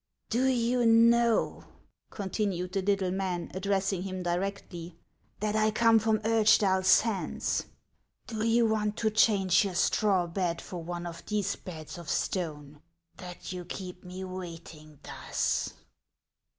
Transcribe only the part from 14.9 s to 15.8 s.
thus